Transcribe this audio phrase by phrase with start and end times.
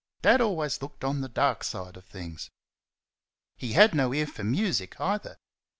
[0.23, 2.49] Dad always looked on the dark side of things.
[3.55, 5.37] He had no ear for music either.